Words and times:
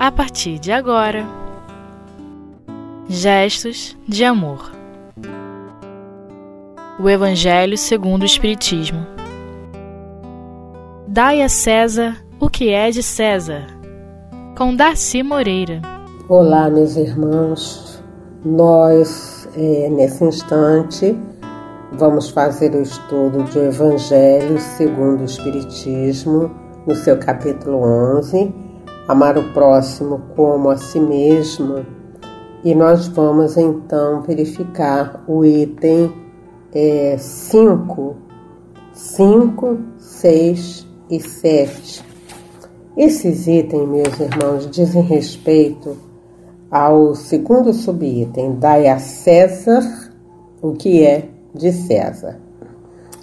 a 0.00 0.10
partir 0.10 0.58
de 0.58 0.72
agora. 0.72 1.26
Gestos 3.06 3.94
de 4.08 4.24
amor. 4.24 4.72
O 6.98 7.06
Evangelho 7.06 7.76
segundo 7.76 8.22
o 8.22 8.24
Espiritismo. 8.24 9.06
Dai 11.06 11.42
a 11.42 11.50
César 11.50 12.16
o 12.40 12.48
que 12.48 12.70
é 12.70 12.90
de 12.90 13.02
César. 13.02 13.66
Com 14.56 14.74
Darcy 14.74 15.22
Moreira. 15.22 15.82
Olá, 16.30 16.70
meus 16.70 16.96
irmãos. 16.96 18.02
Nós, 18.42 19.46
é, 19.54 19.90
nesse 19.90 20.24
instante, 20.24 21.14
vamos 21.92 22.30
fazer 22.30 22.74
o 22.74 22.80
estudo 22.80 23.42
do 23.42 23.58
Evangelho 23.58 24.58
segundo 24.58 25.20
o 25.20 25.24
Espiritismo, 25.24 26.50
no 26.86 26.94
seu 26.94 27.18
capítulo 27.18 27.82
11, 28.16 28.69
Amar 29.10 29.36
o 29.36 29.42
próximo 29.52 30.20
como 30.36 30.70
a 30.70 30.76
si 30.76 31.00
mesmo. 31.00 31.84
E 32.62 32.76
nós 32.76 33.08
vamos 33.08 33.56
então 33.56 34.22
verificar 34.22 35.24
o 35.26 35.44
item 35.44 36.12
5, 37.18 38.16
5, 38.92 39.78
6 39.98 40.86
e 41.10 41.18
7. 41.18 42.04
Esses 42.96 43.48
itens, 43.48 43.88
meus 43.88 44.20
irmãos, 44.20 44.70
dizem 44.70 45.02
respeito 45.02 45.96
ao 46.70 47.12
segundo 47.16 47.72
subitem, 47.72 48.60
dai 48.60 48.86
a 48.86 49.00
César 49.00 50.12
o 50.62 50.74
que 50.74 51.04
é 51.04 51.28
de 51.52 51.72
César. 51.72 52.38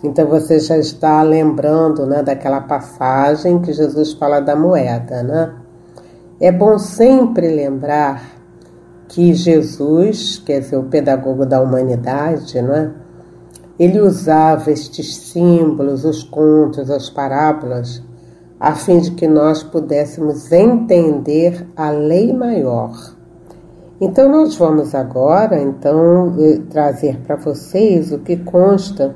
Então 0.04 0.27
você 0.27 0.60
já 0.60 0.77
está 0.77 1.24
lembrando 1.24 2.05
né, 2.05 2.22
daquela 2.22 2.60
passagem 2.60 3.62
que 3.62 3.71
Jesus 3.71 4.12
fala 4.12 4.41
da 4.41 4.54
moeda, 4.54 5.24
né? 5.24 5.66
É 6.40 6.52
bom 6.52 6.77
sempre 6.77 7.48
lembrar 7.48 8.24
que 9.07 9.34
Jesus, 9.34 10.38
quer 10.46 10.60
dizer, 10.60 10.77
o 10.77 10.84
pedagogo 10.84 11.46
da 11.46 11.62
humanidade, 11.62 12.62
não 12.62 12.76
é? 12.76 12.91
ele 13.80 13.99
usava 13.99 14.71
estes 14.71 15.15
símbolos, 15.15 16.04
os 16.04 16.24
contos, 16.24 16.90
as 16.90 17.10
parábolas, 17.10 18.04
a 18.60 18.74
fim 18.74 18.99
de 18.99 19.12
que 19.12 19.27
nós 19.27 19.62
pudéssemos 19.62 20.52
entender 20.52 21.68
a 21.76 21.91
lei 21.91 22.34
maior. 22.34 23.15
Então 24.02 24.30
nós 24.30 24.55
vamos 24.55 24.93
agora 24.93 25.60
então 25.60 26.35
eh, 26.40 26.60
trazer 26.70 27.18
para 27.21 27.35
vocês 27.35 28.12
o 28.12 28.20
que 28.20 28.38
consta 28.38 29.15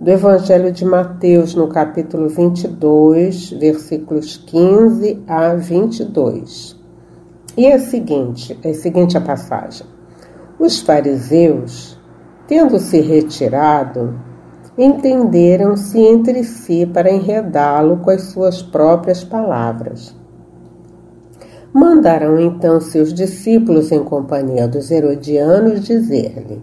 do 0.00 0.10
Evangelho 0.10 0.72
de 0.72 0.84
Mateus 0.84 1.54
no 1.54 1.68
capítulo 1.68 2.28
22, 2.28 3.50
versículos 3.50 4.36
15 4.36 5.22
a 5.26 5.54
22. 5.54 6.76
E 7.56 7.66
é 7.66 7.74
a 7.74 7.78
seguinte, 7.78 8.58
é 8.62 8.70
a 8.70 8.74
seguinte 8.74 9.16
a 9.16 9.20
passagem. 9.20 9.86
Os 10.58 10.80
fariseus 10.80 11.98
Tendo 12.48 12.78
se 12.78 12.98
retirado, 13.02 14.18
entenderam-se 14.78 16.00
entre 16.00 16.42
si 16.42 16.86
para 16.86 17.12
enredá-lo 17.12 17.98
com 17.98 18.10
as 18.10 18.22
suas 18.22 18.62
próprias 18.62 19.22
palavras. 19.22 20.16
Mandaram 21.70 22.40
então 22.40 22.80
seus 22.80 23.12
discípulos, 23.12 23.92
em 23.92 24.02
companhia 24.02 24.66
dos 24.66 24.90
herodianos, 24.90 25.82
dizer-lhe: 25.82 26.62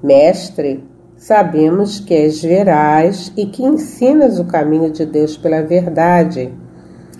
Mestre, 0.00 0.84
sabemos 1.20 2.00
que 2.00 2.14
és 2.14 2.42
veraz 2.42 3.32
e 3.36 3.46
que 3.46 3.62
ensinas 3.62 4.40
o 4.40 4.44
caminho 4.44 4.90
de 4.90 5.06
Deus 5.06 5.36
pela 5.36 5.62
verdade, 5.62 6.52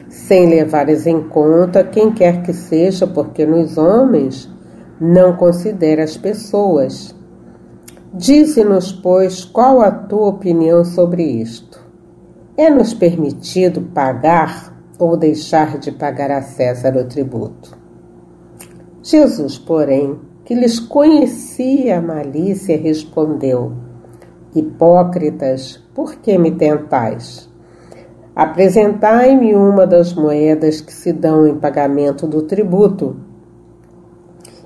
sem 0.08 0.48
levares 0.48 1.06
em 1.06 1.22
conta 1.22 1.84
quem 1.84 2.10
quer 2.10 2.42
que 2.42 2.52
seja, 2.52 3.06
porque 3.06 3.46
nos 3.46 3.78
homens 3.78 4.48
não 5.00 5.36
considera 5.36 6.02
as 6.02 6.16
pessoas 6.16 7.14
Dize-nos, 8.12 8.90
pois, 8.90 9.44
qual 9.44 9.80
a 9.80 9.88
tua 9.88 10.30
opinião 10.30 10.84
sobre 10.84 11.22
isto? 11.22 11.80
É-nos 12.56 12.92
permitido 12.92 13.82
pagar 13.94 14.76
ou 14.98 15.16
deixar 15.16 15.78
de 15.78 15.92
pagar 15.92 16.28
a 16.32 16.42
César 16.42 16.96
o 16.96 17.04
tributo? 17.04 17.78
Jesus, 19.00 19.58
porém, 19.58 20.18
que 20.44 20.56
lhes 20.56 20.80
conhecia 20.80 21.98
a 21.98 22.02
malícia, 22.02 22.76
respondeu: 22.76 23.74
Hipócritas, 24.54 25.76
por 25.94 26.16
que 26.16 26.36
me 26.38 26.50
tentais? 26.50 27.48
Apresentai-me 28.34 29.54
uma 29.54 29.86
das 29.86 30.14
moedas 30.14 30.80
que 30.80 30.92
se 30.92 31.12
dão 31.12 31.46
em 31.46 31.56
pagamento 31.56 32.26
do 32.26 32.42
tributo. 32.42 33.16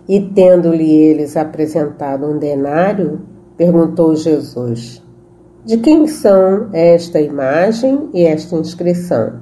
E 0.09 0.21
tendo-lhe 0.21 0.91
eles 0.91 1.37
apresentado 1.37 2.27
um 2.27 2.39
denário, 2.39 3.23
Perguntou 3.57 4.17
Jesus: 4.17 5.01
De 5.65 5.79
quem 5.79 6.09
são 6.09 6.71
esta 6.73 7.21
imagem 7.21 8.11
e 8.13 8.25
esta 8.25 8.57
inscrição? 8.57 9.41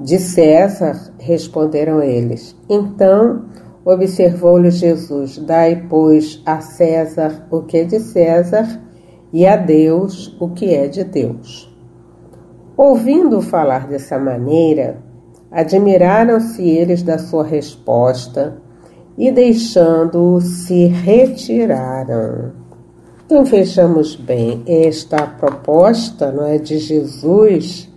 De 0.00 0.18
César, 0.18 1.12
responderam 1.16 2.02
eles. 2.02 2.56
Então 2.68 3.44
observou-lhe 3.84 4.72
Jesus: 4.72 5.38
Dai, 5.38 5.86
pois, 5.88 6.42
a 6.44 6.60
César 6.60 7.46
o 7.52 7.62
que 7.62 7.78
é 7.78 7.84
de 7.84 8.00
César 8.00 8.80
e 9.32 9.46
a 9.46 9.56
Deus 9.56 10.36
o 10.38 10.50
que 10.50 10.74
é 10.74 10.86
de 10.86 11.04
Deus. 11.04 11.72
Ouvindo 12.76 13.40
falar 13.40 13.86
dessa 13.86 14.18
maneira, 14.18 14.98
admiraram-se 15.50 16.62
eles 16.62 17.02
da 17.02 17.18
sua 17.18 17.44
resposta 17.44 18.56
e, 19.16 19.30
deixando-o, 19.30 20.40
se 20.40 20.86
retiraram. 20.86 22.52
Então 23.24 23.44
vejamos 23.44 24.14
bem, 24.16 24.62
esta 24.66 25.26
proposta 25.26 26.30
não 26.30 26.46
é, 26.46 26.58
de 26.58 26.78
Jesus 26.78 27.90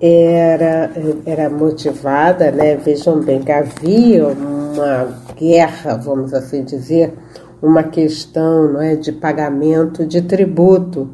era, 0.00 0.90
era 1.24 1.50
motivada, 1.50 2.50
né? 2.50 2.76
Vejam 2.76 3.20
bem, 3.20 3.40
que 3.40 3.52
havia 3.52 4.28
uma 4.28 5.08
guerra, 5.36 5.96
vamos 5.96 6.32
assim 6.34 6.64
dizer, 6.64 7.14
uma 7.62 7.82
questão 7.82 8.72
não 8.72 8.80
é, 8.80 8.96
de 8.96 9.12
pagamento 9.12 10.06
de 10.06 10.22
tributo. 10.22 11.10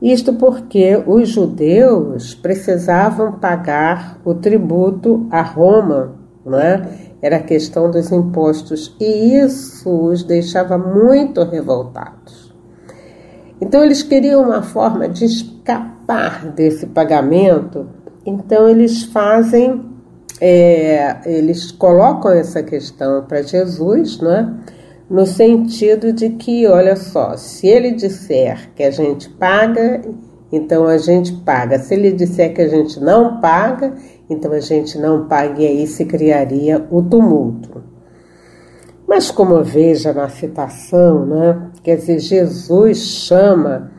Isto 0.00 0.32
porque 0.34 1.00
os 1.06 1.28
judeus 1.28 2.34
precisavam 2.34 3.32
pagar 3.32 4.20
o 4.24 4.34
tributo 4.34 5.26
a 5.30 5.42
Roma, 5.42 6.14
não 6.44 6.58
é? 6.58 6.82
Era 7.22 7.36
a 7.36 7.42
questão 7.42 7.88
dos 7.88 8.10
impostos, 8.10 8.96
e 8.98 9.36
isso 9.36 9.88
os 9.88 10.24
deixava 10.24 10.76
muito 10.76 11.44
revoltados. 11.44 12.52
Então 13.60 13.84
eles 13.84 14.02
queriam 14.02 14.42
uma 14.42 14.60
forma 14.60 15.08
de 15.08 15.24
escapar 15.24 16.46
desse 16.46 16.86
pagamento, 16.86 17.86
então 18.26 18.68
eles 18.68 19.04
fazem, 19.04 19.84
é, 20.40 21.18
eles 21.24 21.70
colocam 21.70 22.32
essa 22.32 22.60
questão 22.60 23.22
para 23.22 23.40
Jesus, 23.42 24.18
né? 24.20 24.52
No 25.12 25.26
sentido 25.26 26.10
de 26.10 26.30
que, 26.30 26.66
olha 26.66 26.96
só, 26.96 27.36
se 27.36 27.66
ele 27.66 27.92
disser 27.92 28.70
que 28.74 28.82
a 28.82 28.90
gente 28.90 29.28
paga, 29.28 30.00
então 30.50 30.86
a 30.86 30.96
gente 30.96 31.34
paga. 31.34 31.78
Se 31.78 31.92
ele 31.92 32.12
disser 32.12 32.54
que 32.54 32.62
a 32.62 32.68
gente 32.68 32.98
não 32.98 33.38
paga, 33.38 33.94
então 34.30 34.50
a 34.52 34.60
gente 34.60 34.96
não 34.96 35.28
paga, 35.28 35.60
e 35.60 35.66
aí 35.66 35.86
se 35.86 36.06
criaria 36.06 36.86
o 36.90 37.02
tumulto. 37.02 37.84
Mas 39.06 39.30
como 39.30 39.62
veja 39.62 40.14
na 40.14 40.30
citação, 40.30 41.26
né? 41.26 41.70
Quer 41.82 41.96
dizer, 41.96 42.18
Jesus 42.18 42.96
chama 42.96 43.92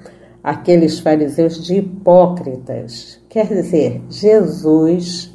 aqueles 0.44 1.00
fariseus 1.00 1.64
de 1.64 1.76
hipócritas. 1.76 3.22
Quer 3.29 3.46
dizer, 3.46 4.02
Jesus, 4.09 5.32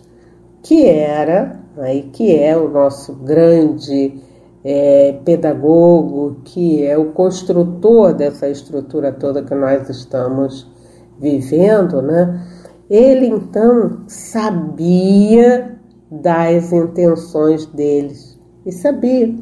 que 0.61 0.87
era, 0.87 1.61
né, 1.77 2.03
que 2.13 2.37
é 2.37 2.57
o 2.57 2.69
nosso 2.69 3.15
grande 3.15 4.27
é, 4.71 5.19
pedagogo, 5.25 6.43
que 6.45 6.85
é 6.85 6.99
o 6.99 7.13
construtor 7.13 8.13
dessa 8.13 8.49
estrutura 8.49 9.13
toda 9.13 9.43
que 9.43 9.55
nós 9.55 9.89
estamos 9.89 10.71
vivendo, 11.19 12.03
né? 12.03 12.47
Ele 12.91 13.27
então 13.27 14.03
sabia 14.07 15.79
das 16.11 16.71
intenções 16.71 17.65
deles 17.67 18.39
e 18.67 18.73
sabia, 18.73 19.35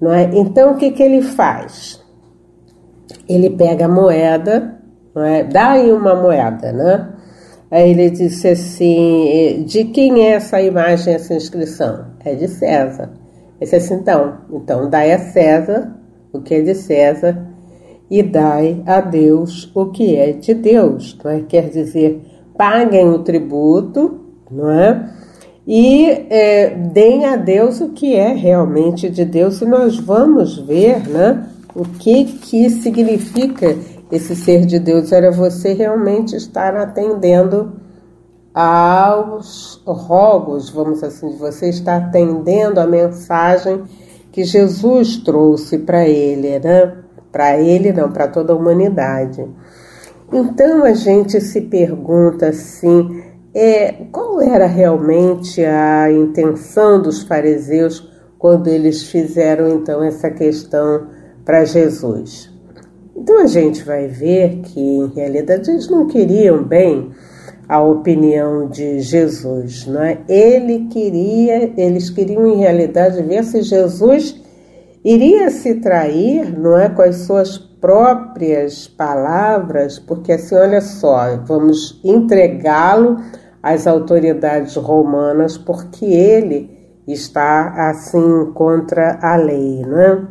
não 0.00 0.12
é? 0.12 0.30
Então 0.34 0.72
o 0.72 0.76
que 0.76 0.90
que 0.90 1.02
ele 1.02 1.22
faz? 1.22 2.02
ele 3.28 3.50
pega 3.50 3.86
a 3.86 3.88
moeda, 3.88 4.78
é? 5.16 5.44
dá 5.44 5.72
aí 5.72 5.92
uma 5.92 6.14
moeda, 6.14 6.72
né? 6.72 7.08
Aí 7.70 7.90
ele 7.90 8.10
disse 8.10 8.48
assim: 8.48 9.64
de 9.66 9.84
quem 9.84 10.26
é 10.26 10.32
essa 10.32 10.60
imagem, 10.60 11.14
essa 11.14 11.34
inscrição? 11.34 12.06
É 12.24 12.34
de 12.34 12.48
César. 12.48 13.10
Ele 13.62 13.76
assim: 13.76 13.94
então, 13.94 14.38
então 14.52 14.90
dai 14.90 15.12
a 15.12 15.18
César 15.18 15.96
o 16.32 16.40
que 16.40 16.54
é 16.54 16.60
de 16.62 16.74
César 16.74 17.46
e 18.10 18.22
dai 18.22 18.82
a 18.86 19.00
Deus 19.00 19.70
o 19.74 19.86
que 19.86 20.16
é 20.16 20.32
de 20.32 20.54
Deus. 20.54 21.18
Não 21.22 21.30
é? 21.30 21.40
Quer 21.42 21.68
dizer, 21.68 22.20
paguem 22.56 23.08
o 23.08 23.20
tributo, 23.20 24.20
não 24.50 24.70
é? 24.70 25.10
e 25.66 26.10
é, 26.28 26.70
deem 26.70 27.24
a 27.24 27.36
Deus 27.36 27.80
o 27.80 27.90
que 27.90 28.16
é 28.16 28.32
realmente 28.32 29.08
de 29.08 29.24
Deus 29.24 29.60
e 29.60 29.64
nós 29.64 29.96
vamos 29.96 30.58
ver 30.58 31.08
né, 31.08 31.46
o 31.74 31.84
que, 31.84 32.24
que 32.24 32.68
significa 32.68 33.76
esse 34.10 34.34
ser 34.34 34.66
de 34.66 34.80
Deus. 34.80 35.12
Era 35.12 35.30
você 35.30 35.72
realmente 35.72 36.34
estar 36.34 36.74
atendendo 36.76 37.74
aos 38.54 39.82
rogos, 39.86 40.68
vamos 40.68 41.02
assim, 41.02 41.36
você 41.36 41.68
está 41.68 41.96
atendendo 41.96 42.80
a 42.80 42.86
mensagem 42.86 43.82
que 44.30 44.44
Jesus 44.44 45.16
trouxe 45.18 45.78
para 45.78 46.06
ele, 46.06 46.58
né? 46.58 46.96
Para 47.30 47.58
ele 47.58 47.92
não, 47.92 48.10
para 48.10 48.28
toda 48.28 48.52
a 48.52 48.56
humanidade. 48.56 49.46
Então 50.32 50.84
a 50.84 50.92
gente 50.92 51.40
se 51.40 51.62
pergunta 51.62 52.48
assim, 52.48 53.22
é, 53.54 53.92
qual 54.10 54.40
era 54.40 54.66
realmente 54.66 55.62
a 55.64 56.10
intenção 56.10 57.00
dos 57.00 57.22
fariseus 57.22 58.10
quando 58.38 58.68
eles 58.68 59.02
fizeram 59.04 59.68
então 59.68 60.02
essa 60.02 60.30
questão 60.30 61.06
para 61.44 61.64
Jesus? 61.64 62.50
Então 63.14 63.40
a 63.40 63.46
gente 63.46 63.84
vai 63.84 64.08
ver 64.08 64.60
que 64.62 64.80
em 64.80 65.06
realidade 65.14 65.70
eles 65.70 65.88
não 65.88 66.06
queriam 66.06 66.62
bem 66.62 67.12
a 67.72 67.80
opinião 67.80 68.68
de 68.68 69.00
Jesus, 69.00 69.86
não 69.86 70.02
é? 70.02 70.18
Ele 70.28 70.88
queria, 70.90 71.72
eles 71.74 72.10
queriam 72.10 72.46
em 72.46 72.58
realidade 72.58 73.22
ver 73.22 73.42
se 73.44 73.62
Jesus 73.62 74.38
iria 75.02 75.48
se 75.48 75.76
trair, 75.76 76.52
não 76.54 76.76
é, 76.76 76.90
com 76.90 77.00
as 77.00 77.16
suas 77.22 77.56
próprias 77.56 78.86
palavras, 78.86 79.98
porque 79.98 80.32
assim, 80.32 80.54
olha 80.54 80.82
só, 80.82 81.38
vamos 81.46 81.98
entregá-lo 82.04 83.16
às 83.62 83.86
autoridades 83.86 84.76
romanas, 84.76 85.56
porque 85.56 86.04
ele 86.04 86.70
está 87.08 87.88
assim 87.88 88.52
contra 88.52 89.18
a 89.22 89.34
lei, 89.36 89.80
não 89.86 89.98
é? 89.98 90.22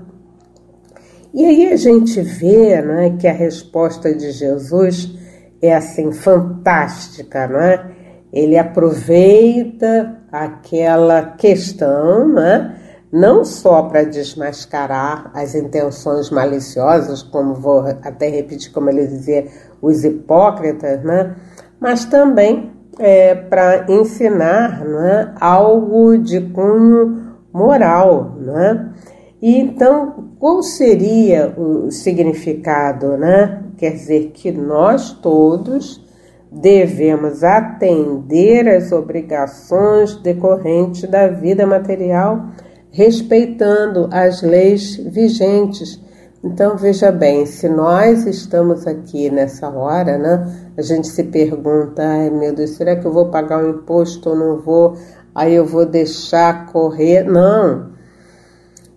E 1.33 1.43
aí 1.43 1.73
a 1.73 1.75
gente 1.75 2.21
vê, 2.21 2.79
não 2.83 2.99
é, 2.99 3.09
que 3.09 3.27
a 3.27 3.33
resposta 3.33 4.13
de 4.13 4.29
Jesus 4.29 5.19
é 5.61 5.75
assim 5.75 6.11
fantástica, 6.11 7.47
não 7.47 7.59
é? 7.59 7.91
Ele 8.33 8.57
aproveita 8.57 10.17
aquela 10.31 11.21
questão, 11.37 12.27
né? 12.33 12.77
não 13.11 13.43
só 13.43 13.83
para 13.83 14.03
desmascarar 14.03 15.29
as 15.33 15.53
intenções 15.53 16.29
maliciosas, 16.29 17.21
como 17.21 17.53
vou 17.55 17.81
até 18.03 18.29
repetir, 18.29 18.71
como 18.71 18.89
ele 18.89 19.05
dizia, 19.05 19.47
os 19.81 20.05
hipócritas, 20.05 21.03
né? 21.03 21.35
mas 21.79 22.05
também 22.05 22.71
é, 22.97 23.35
para 23.35 23.85
ensinar 23.89 24.85
né? 24.85 25.33
algo 25.39 26.17
de 26.17 26.39
cunho 26.39 27.35
moral. 27.51 28.35
Né? 28.39 28.93
E 29.41 29.57
então, 29.57 30.29
qual 30.39 30.61
seria 30.61 31.53
o 31.57 31.89
significado? 31.91 33.17
Né? 33.17 33.63
Quer 33.77 33.93
dizer 33.93 34.31
que 34.33 34.51
nós 34.51 35.11
todos 35.11 35.99
devemos 36.51 37.43
atender 37.43 38.67
às 38.67 38.91
obrigações 38.91 40.15
decorrentes 40.17 41.09
da 41.09 41.27
vida 41.27 41.65
material 41.65 42.49
respeitando 42.91 44.09
as 44.11 44.41
leis 44.41 44.97
vigentes. 44.97 45.99
Então 46.43 46.75
veja 46.75 47.11
bem, 47.11 47.45
se 47.45 47.69
nós 47.69 48.25
estamos 48.25 48.85
aqui 48.85 49.29
nessa 49.29 49.69
hora, 49.69 50.17
né, 50.17 50.73
a 50.77 50.81
gente 50.81 51.07
se 51.07 51.23
pergunta, 51.23 52.03
ai 52.03 52.29
meu 52.29 52.53
Deus, 52.53 52.71
será 52.71 52.95
que 52.95 53.05
eu 53.05 53.13
vou 53.13 53.29
pagar 53.29 53.63
o 53.63 53.69
imposto 53.69 54.29
ou 54.29 54.35
não 54.35 54.59
vou? 54.59 54.97
Aí 55.33 55.53
eu 55.53 55.65
vou 55.65 55.85
deixar 55.85 56.65
correr? 56.71 57.23
Não. 57.23 57.91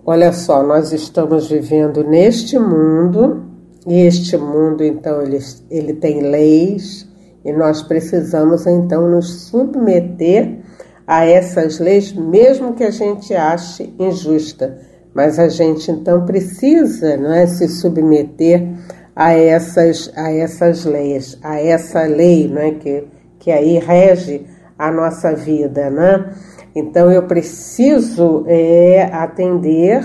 Olha 0.07 0.35
só, 0.35 0.63
nós 0.63 0.93
estamos 0.93 1.49
vivendo 1.49 2.05
neste 2.05 2.59
mundo, 2.59 3.43
e 3.87 4.03
este 4.03 4.37
mundo 4.37 4.85
então 4.85 5.23
ele, 5.23 5.39
ele 5.71 5.95
tem 5.95 6.21
leis, 6.21 7.09
e 7.43 7.51
nós 7.51 7.83
precisamos 7.83 8.67
então 8.67 9.09
nos 9.09 9.47
submeter 9.47 10.59
a 11.07 11.25
essas 11.25 11.79
leis, 11.79 12.13
mesmo 12.13 12.75
que 12.75 12.85
a 12.85 12.91
gente 12.91 13.35
ache 13.35 13.95
injusta. 13.99 14.79
Mas 15.15 15.39
a 15.39 15.49
gente 15.49 15.91
então 15.91 16.27
precisa 16.27 17.17
não 17.17 17.33
é, 17.33 17.47
se 17.47 17.67
submeter 17.67 18.69
a 19.17 19.33
essas, 19.33 20.13
a 20.15 20.31
essas 20.31 20.85
leis, 20.85 21.39
a 21.43 21.59
essa 21.59 22.03
lei 22.03 22.47
não 22.47 22.61
é, 22.61 22.73
que, 22.73 23.05
que 23.39 23.51
aí 23.51 23.79
rege 23.79 24.45
a 24.79 24.93
nossa 24.93 25.35
vida. 25.35 25.89
Né? 25.89 26.31
Então 26.75 27.11
eu 27.11 27.23
preciso 27.25 28.45
é, 28.47 29.09
atender 29.13 30.03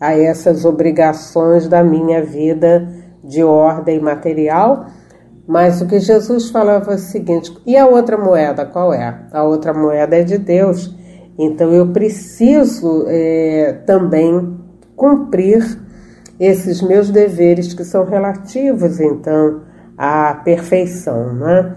a 0.00 0.16
essas 0.18 0.64
obrigações 0.64 1.68
da 1.68 1.82
minha 1.82 2.22
vida 2.22 2.88
de 3.24 3.42
ordem 3.42 4.00
material 4.00 4.86
mas 5.46 5.80
o 5.80 5.86
que 5.86 5.98
Jesus 5.98 6.50
falava 6.50 6.92
é 6.92 6.94
o 6.94 6.98
seguinte: 6.98 7.52
e 7.66 7.76
a 7.76 7.86
outra 7.86 8.16
moeda 8.16 8.64
qual 8.64 8.92
é? 8.92 9.26
A 9.32 9.42
outra 9.42 9.74
moeda 9.74 10.16
é 10.16 10.22
de 10.22 10.38
Deus. 10.38 10.94
Então 11.38 11.72
eu 11.72 11.88
preciso 11.88 13.04
é, 13.08 13.82
também 13.86 14.56
cumprir 14.94 15.80
esses 16.38 16.80
meus 16.82 17.10
deveres 17.10 17.74
que 17.74 17.84
são 17.84 18.04
relativos 18.04 19.00
então 19.00 19.62
à 19.96 20.34
perfeição, 20.34 21.34
né? 21.34 21.74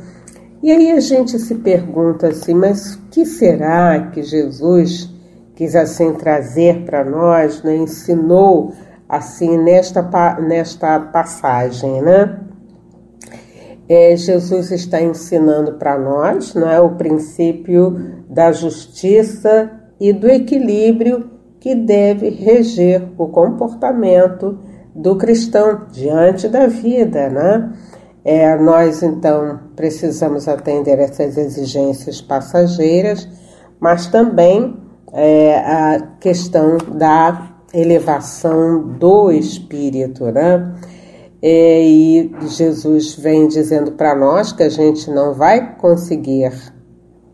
E 0.65 0.71
aí 0.71 0.91
a 0.91 0.99
gente 0.99 1.37
se 1.37 1.53
pergunta 1.53 2.29
assim, 2.29 2.55
mas 2.55 2.95
que 3.11 3.23
será 3.23 4.09
que 4.11 4.23
Jesus 4.23 5.13
quis 5.53 5.75
assim 5.75 6.13
trazer 6.13 6.83
para 6.85 7.05
nós, 7.05 7.61
né? 7.61 7.75
Ensinou 7.75 8.73
assim 9.07 9.57
nesta 9.57 10.01
nesta 10.41 10.99
passagem, 10.99 12.01
né? 12.01 12.39
é, 13.87 14.15
Jesus 14.15 14.71
está 14.71 15.01
ensinando 15.01 15.73
para 15.73 15.97
nós 15.97 16.53
não 16.55 16.69
é, 16.69 16.79
o 16.81 16.95
princípio 16.95 18.23
da 18.29 18.51
justiça 18.51 19.71
e 19.99 20.11
do 20.11 20.27
equilíbrio 20.27 21.29
que 21.59 21.75
deve 21.75 22.29
reger 22.29 23.03
o 23.17 23.27
comportamento 23.27 24.59
do 24.95 25.15
cristão 25.15 25.85
diante 25.91 26.47
da 26.47 26.67
vida. 26.67 27.29
Né? 27.29 27.73
É, 28.25 28.57
nós, 28.57 29.03
então, 29.03 29.59
precisamos 29.75 30.47
atender 30.47 30.97
essas 30.97 31.37
exigências 31.37 32.19
passageiras, 32.19 33.27
mas 33.79 34.07
também 34.07 34.75
é, 35.13 35.57
a 35.57 36.01
questão 36.19 36.77
da 36.77 37.55
elevação 37.71 38.81
do 38.97 39.31
espírito. 39.31 40.25
Né? 40.25 40.73
É, 41.39 41.83
e 41.83 42.35
Jesus 42.47 43.13
vem 43.13 43.47
dizendo 43.47 43.91
para 43.91 44.15
nós 44.15 44.51
que 44.51 44.63
a 44.63 44.69
gente 44.69 45.11
não 45.11 45.35
vai 45.35 45.75
conseguir 45.75 46.51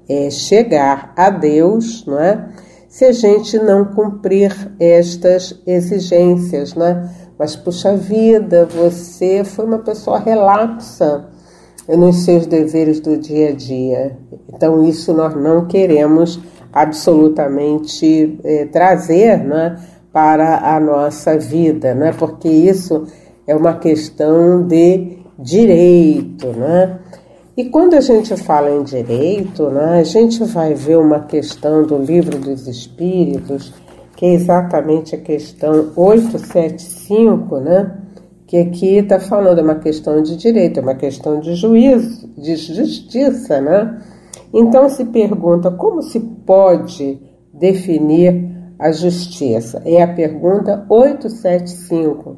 é, 0.09 0.29
chegar 0.29 1.13
a 1.15 1.29
Deus, 1.29 2.05
não 2.05 2.19
é? 2.19 2.49
Se 2.89 3.05
a 3.05 3.13
gente 3.13 3.57
não 3.57 3.85
cumprir 3.85 4.53
estas 4.77 5.57
exigências, 5.65 6.75
né? 6.75 7.09
Mas 7.41 7.55
puxa 7.55 7.97
vida, 7.97 8.67
você 8.67 9.43
foi 9.43 9.65
uma 9.65 9.79
pessoa 9.79 10.19
relapsa 10.19 11.25
nos 11.89 12.17
seus 12.17 12.45
deveres 12.45 12.99
do 12.99 13.17
dia 13.17 13.49
a 13.49 13.51
dia. 13.51 14.15
Então 14.47 14.83
isso 14.83 15.11
nós 15.11 15.35
não 15.35 15.65
queremos 15.65 16.39
absolutamente 16.71 18.37
é, 18.43 18.65
trazer, 18.65 19.39
né? 19.39 19.75
Para 20.13 20.75
a 20.75 20.79
nossa 20.79 21.35
vida, 21.35 21.95
né? 21.95 22.13
Porque 22.13 22.47
isso 22.47 23.07
é 23.47 23.55
uma 23.55 23.73
questão 23.73 24.67
de 24.67 25.17
direito, 25.39 26.45
né? 26.49 26.99
E 27.57 27.65
quando 27.65 27.95
a 27.95 28.01
gente 28.01 28.37
fala 28.37 28.69
em 28.69 28.83
direito, 28.83 29.67
né, 29.71 29.99
a 29.99 30.03
gente 30.03 30.43
vai 30.43 30.75
ver 30.75 30.99
uma 30.99 31.21
questão 31.21 31.87
do 31.87 31.97
livro 31.97 32.37
dos 32.37 32.67
Espíritos, 32.67 33.73
que 34.15 34.25
é 34.25 34.33
exatamente 34.33 35.15
a 35.15 35.17
questão 35.17 35.91
875, 35.95 37.57
né? 37.57 37.97
Que 38.45 38.57
aqui 38.57 38.97
está 38.97 39.19
falando, 39.19 39.59
é 39.59 39.63
uma 39.63 39.75
questão 39.75 40.21
de 40.21 40.35
direito, 40.35 40.79
é 40.79 40.83
uma 40.83 40.95
questão 40.95 41.39
de 41.39 41.55
juízo, 41.55 42.29
de 42.37 42.55
justiça, 42.55 43.61
né? 43.61 44.01
Então 44.53 44.89
se 44.89 45.05
pergunta 45.05 45.71
como 45.71 46.01
se 46.01 46.19
pode 46.19 47.19
definir 47.53 48.51
a 48.77 48.91
justiça? 48.91 49.81
É 49.85 50.01
a 50.01 50.07
pergunta 50.07 50.85
875. 50.89 52.37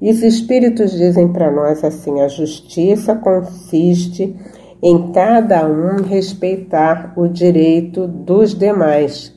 E 0.00 0.10
os 0.10 0.22
espíritos 0.22 0.92
dizem 0.92 1.32
para 1.32 1.50
nós 1.50 1.84
assim: 1.84 2.20
a 2.20 2.28
justiça 2.28 3.14
consiste 3.14 4.34
em 4.82 5.12
cada 5.12 5.66
um 5.66 6.02
respeitar 6.02 7.14
o 7.16 7.26
direito 7.26 8.06
dos 8.06 8.54
demais. 8.54 9.33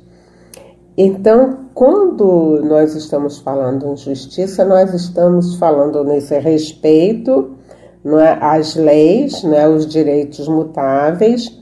Então, 0.97 1.67
quando 1.75 2.59
nós 2.63 2.95
estamos 2.95 3.37
falando 3.37 3.85
em 3.85 3.95
justiça, 3.95 4.65
nós 4.65 4.93
estamos 4.93 5.55
falando 5.55 6.03
nesse 6.03 6.39
respeito 6.39 7.55
não 8.03 8.19
é, 8.19 8.37
às 8.41 8.75
leis, 8.75 9.43
não 9.43 9.53
é, 9.53 9.67
os 9.67 9.85
direitos 9.85 10.47
mutáveis, 10.47 11.55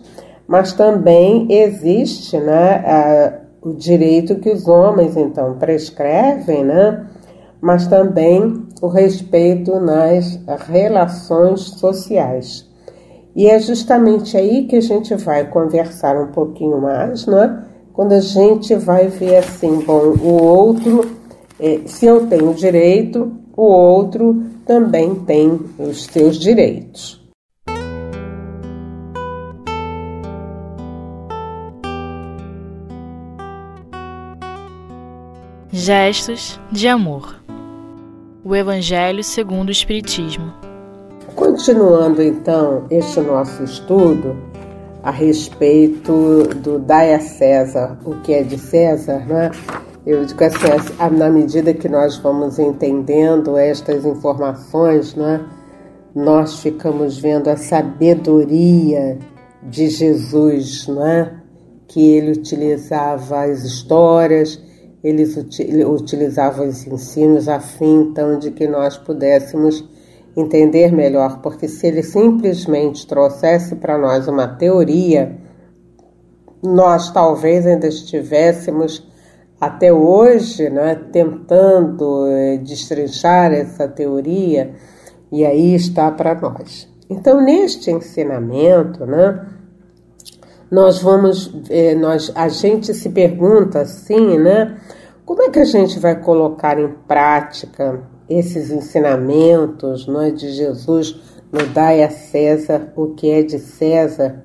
Mas 0.48 0.74
também 0.74 1.48
existe 1.50 2.38
né, 2.38 2.76
a, 2.86 3.40
o 3.64 3.74
direito 3.74 4.36
que 4.36 4.52
os 4.52 4.68
homens 4.68 5.18
então 5.18 5.56
prescrevem, 5.56 6.64
né, 6.64 7.08
mas 7.60 7.88
também 7.88 8.64
o 8.80 8.88
respeito 8.88 9.80
nas 9.80 10.40
relações 10.70 11.62
sociais. 11.80 12.70
E 13.36 13.50
é 13.50 13.58
justamente 13.58 14.38
aí 14.38 14.66
que 14.66 14.76
a 14.76 14.82
gente 14.82 15.16
vai 15.16 15.50
conversar 15.50 16.16
um 16.16 16.28
pouquinho 16.28 16.80
mais, 16.80 17.26
né? 17.26 17.65
Quando 17.96 18.12
a 18.12 18.20
gente 18.20 18.76
vai 18.76 19.08
ver 19.08 19.38
assim, 19.38 19.80
bom, 19.80 20.14
o 20.22 20.44
outro, 20.44 21.10
é, 21.58 21.80
se 21.86 22.06
eu 22.06 22.28
tenho 22.28 22.54
direito, 22.54 23.32
o 23.56 23.64
outro 23.64 24.44
também 24.66 25.16
tem 25.16 25.58
os 25.80 26.04
seus 26.04 26.38
direitos. 26.38 27.24
Gestos 35.72 36.60
de 36.72 36.90
amor. 36.90 37.40
O 38.44 38.54
Evangelho 38.54 39.24
segundo 39.24 39.70
o 39.70 39.72
Espiritismo. 39.72 40.52
Continuando 41.34 42.22
então 42.22 42.86
este 42.90 43.22
nosso 43.22 43.64
estudo 43.64 44.36
a 45.06 45.12
respeito 45.12 46.48
do 46.64 46.80
dai 46.80 47.14
a 47.14 47.20
César. 47.20 48.00
O 48.04 48.22
que 48.22 48.34
é 48.34 48.42
de 48.42 48.58
César, 48.58 49.24
né? 49.28 49.52
Eu 50.04 50.26
digo 50.26 50.44
assim, 50.44 50.66
na 51.16 51.30
medida 51.30 51.76
que 51.76 51.88
nós 51.88 52.18
vamos 52.18 52.58
entendendo 52.58 53.56
estas 53.56 54.04
informações, 54.04 55.14
né, 55.14 55.46
nós 56.14 56.60
ficamos 56.60 57.20
vendo 57.20 57.50
a 57.50 57.58
sabedoria 57.58 59.20
de 59.62 59.90
Jesus, 59.90 60.88
né, 60.88 61.40
que 61.88 62.16
ele 62.16 62.32
utilizava 62.32 63.46
as 63.46 63.64
histórias, 63.64 64.60
ele 65.04 65.26
utilizava 65.86 66.64
os 66.64 66.86
ensinos 66.86 67.48
a 67.48 67.60
fim 67.60 68.10
então 68.10 68.40
de 68.40 68.52
que 68.52 68.68
nós 68.68 68.98
pudéssemos 68.98 69.84
entender 70.36 70.92
melhor, 70.92 71.40
porque 71.42 71.68
se 71.68 71.88
ele 71.88 72.04
simplesmente 72.04 73.08
trouxesse 73.08 73.76
para 73.76 73.98
nós 73.98 74.28
uma 74.28 74.48
teoria, 74.48 75.38
nós 76.62 77.12
talvez 77.12 77.66
ainda 77.66 77.88
estivéssemos 77.88 79.08
até 79.60 79.94
hoje 79.94 80.70
né, 80.70 80.96
tentando 81.12 82.28
é, 82.28 82.58
destrinchar 82.58 83.54
essa 83.54 83.88
teoria, 83.88 84.74
e 85.32 85.46
aí 85.46 85.74
está 85.74 86.12
para 86.12 86.36
nós. 86.36 86.88
Então, 87.10 87.42
neste 87.42 87.92
ensinamento, 87.92 89.06
né, 89.06 89.46
nós 90.70 91.02
vamos, 91.02 91.54
é, 91.70 91.96
nós, 91.96 92.32
a 92.36 92.50
gente 92.50 92.94
se 92.94 93.10
pergunta 93.10 93.82
assim, 93.82 94.38
né, 94.38 94.78
como 95.26 95.42
é 95.44 95.50
que 95.50 95.60
a 95.60 95.66
gente 95.66 95.98
vai 96.00 96.20
colocar 96.20 96.80
em 96.80 96.90
prática 97.08 98.04
esses 98.30 98.72
ensinamentos 98.72 100.08
né, 100.08 100.32
de 100.32 100.52
Jesus 100.52 101.20
no 101.52 101.66
dai 101.68 102.04
a 102.04 102.10
César 102.10 102.92
o 102.96 103.08
que 103.10 103.30
é 103.30 103.42
de 103.42 103.60
César 103.60 104.44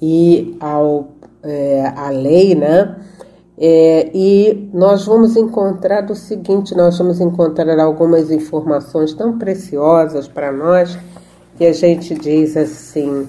e 0.00 0.56
ao, 0.60 1.12
é, 1.42 1.92
a 1.96 2.10
lei, 2.10 2.54
né? 2.54 2.96
É, 3.58 4.10
e 4.12 4.68
nós 4.72 5.06
vamos 5.06 5.36
encontrar 5.36 6.10
o 6.10 6.14
seguinte: 6.14 6.74
nós 6.74 6.98
vamos 6.98 7.20
encontrar 7.20 7.78
algumas 7.78 8.30
informações 8.30 9.14
tão 9.14 9.38
preciosas 9.38 10.26
para 10.26 10.50
nós 10.50 10.98
que 11.56 11.64
a 11.64 11.72
gente 11.72 12.14
diz 12.14 12.56
assim: 12.56 13.28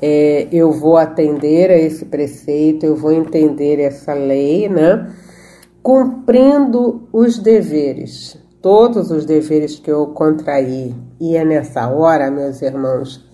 é, 0.00 0.48
eu 0.52 0.72
vou 0.72 0.96
atender 0.96 1.70
a 1.70 1.78
esse 1.78 2.04
preceito, 2.06 2.86
eu 2.86 2.96
vou 2.96 3.12
entender 3.12 3.80
essa 3.80 4.14
lei, 4.14 4.68
né? 4.68 5.10
Cumprindo 5.82 7.08
os 7.12 7.38
deveres, 7.38 8.38
todos 8.60 9.10
os 9.10 9.24
deveres 9.24 9.78
que 9.78 9.90
eu 9.90 10.08
contraí. 10.08 10.94
E 11.20 11.36
é 11.36 11.44
nessa 11.44 11.88
hora, 11.88 12.30
meus 12.30 12.60
irmãos, 12.62 13.24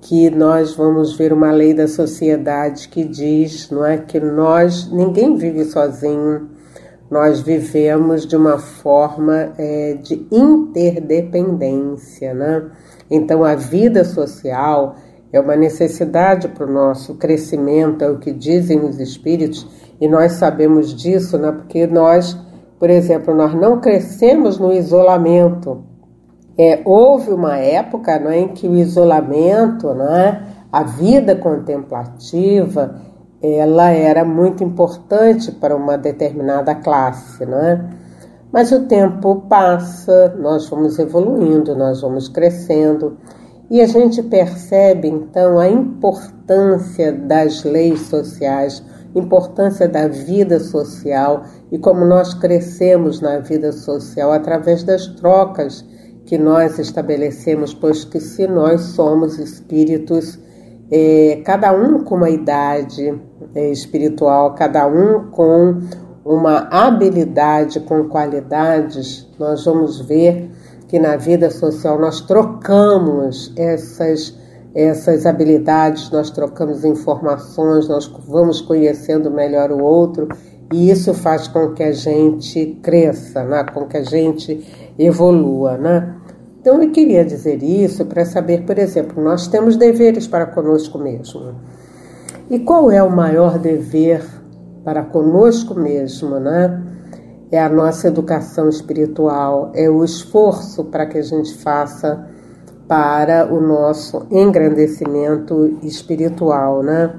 que 0.00 0.30
nós 0.30 0.74
vamos 0.74 1.16
ver 1.16 1.32
uma 1.32 1.50
lei 1.50 1.74
da 1.74 1.86
sociedade 1.86 2.88
que 2.88 3.04
diz, 3.04 3.70
não 3.70 3.84
é, 3.84 3.98
que 3.98 4.18
nós 4.18 4.90
ninguém 4.90 5.36
vive 5.36 5.64
sozinho, 5.64 6.48
nós 7.10 7.40
vivemos 7.40 8.26
de 8.26 8.36
uma 8.36 8.58
forma 8.58 9.52
é, 9.58 9.94
de 9.94 10.26
interdependência, 10.30 12.32
né? 12.32 12.70
Então 13.10 13.44
a 13.44 13.56
vida 13.56 14.04
social 14.04 14.94
é 15.32 15.40
uma 15.40 15.56
necessidade 15.56 16.48
para 16.48 16.66
o 16.66 16.72
nosso 16.72 17.14
crescimento, 17.14 18.04
é 18.04 18.10
o 18.10 18.18
que 18.18 18.32
dizem 18.32 18.84
os 18.84 19.00
espíritos, 19.00 19.66
e 20.00 20.08
nós 20.08 20.32
sabemos 20.32 20.94
disso, 20.94 21.36
né? 21.36 21.52
Porque 21.52 21.86
nós, 21.86 22.36
por 22.80 22.88
exemplo, 22.88 23.34
nós 23.34 23.54
não 23.54 23.78
crescemos 23.78 24.58
no 24.58 24.72
isolamento, 24.72 25.84
é, 26.58 26.80
houve 26.84 27.30
uma 27.30 27.58
época 27.58 28.18
não 28.18 28.30
é, 28.30 28.40
em 28.40 28.48
que 28.48 28.66
o 28.66 28.74
isolamento, 28.74 29.94
não 29.94 30.08
é, 30.08 30.42
a 30.72 30.82
vida 30.82 31.36
contemplativa, 31.36 32.96
ela 33.42 33.90
era 33.90 34.24
muito 34.24 34.64
importante 34.64 35.52
para 35.52 35.76
uma 35.76 35.98
determinada 35.98 36.74
classe, 36.74 37.44
não 37.44 37.58
é? 37.58 37.84
Mas 38.50 38.72
o 38.72 38.86
tempo 38.86 39.42
passa, 39.48 40.34
nós 40.38 40.68
vamos 40.68 40.98
evoluindo, 40.98 41.76
nós 41.76 42.00
vamos 42.00 42.28
crescendo 42.28 43.16
e 43.70 43.80
a 43.80 43.86
gente 43.86 44.22
percebe 44.22 45.06
então 45.06 45.58
a 45.58 45.68
importância 45.68 47.12
das 47.12 47.62
leis 47.62 48.00
sociais, 48.00 48.82
importância 49.14 49.88
da 49.88 50.08
vida 50.08 50.58
social 50.58 51.44
e 51.70 51.78
como 51.78 52.04
nós 52.04 52.34
crescemos 52.34 53.20
na 53.20 53.38
vida 53.38 53.72
social 53.72 54.32
através 54.32 54.82
das 54.82 55.06
trocas 55.06 55.84
que 56.26 56.36
nós 56.36 56.78
estabelecemos, 56.78 57.72
pois 57.74 58.04
que 58.04 58.20
se 58.20 58.46
nós 58.46 58.80
somos 58.80 59.38
espíritos, 59.38 60.38
é, 60.90 61.42
cada 61.44 61.72
um 61.72 62.04
com 62.04 62.16
uma 62.16 62.30
idade 62.30 63.14
é, 63.54 63.70
espiritual, 63.70 64.54
cada 64.54 64.86
um 64.86 65.30
com 65.30 65.80
uma 66.24 66.68
habilidade, 66.70 67.80
com 67.80 68.08
qualidades, 68.08 69.28
nós 69.38 69.64
vamos 69.64 70.00
ver 70.00 70.50
que 70.88 70.98
na 70.98 71.16
vida 71.16 71.50
social 71.50 71.98
nós 71.98 72.20
trocamos 72.20 73.52
essas 73.56 74.38
essas 74.72 75.26
habilidades, 75.26 76.10
nós 76.12 76.30
trocamos 76.30 76.84
informações, 76.84 77.88
nós 77.88 78.06
vamos 78.28 78.60
conhecendo 78.60 79.28
melhor 79.28 79.72
o 79.72 79.82
outro 79.82 80.28
e 80.72 80.90
isso 80.90 81.12
faz 81.12 81.48
com 81.48 81.72
que 81.72 81.82
a 81.82 81.92
gente 81.92 82.78
cresça, 82.82 83.42
né? 83.44 83.64
com 83.64 83.86
que 83.86 83.96
a 83.96 84.02
gente 84.02 84.66
evolua. 84.98 85.76
Né? 85.76 86.14
Então 86.60 86.82
eu 86.82 86.90
queria 86.90 87.24
dizer 87.24 87.62
isso 87.62 88.04
para 88.06 88.24
saber, 88.24 88.64
por 88.64 88.78
exemplo, 88.78 89.22
nós 89.22 89.48
temos 89.48 89.76
deveres 89.76 90.26
para 90.28 90.46
conosco 90.46 90.98
mesmo. 90.98 91.54
E 92.48 92.58
qual 92.60 92.90
é 92.90 93.02
o 93.02 93.10
maior 93.10 93.58
dever 93.58 94.24
para 94.84 95.02
conosco 95.02 95.74
mesmo, 95.74 96.38
né? 96.38 96.82
É 97.52 97.60
a 97.60 97.68
nossa 97.68 98.08
educação 98.08 98.68
espiritual, 98.68 99.72
é 99.74 99.90
o 99.90 100.04
esforço 100.04 100.84
para 100.84 101.06
que 101.06 101.18
a 101.18 101.22
gente 101.22 101.54
faça 101.58 102.26
para 102.86 103.52
o 103.52 103.60
nosso 103.60 104.26
engrandecimento 104.30 105.78
espiritual, 105.82 106.82
né? 106.82 107.14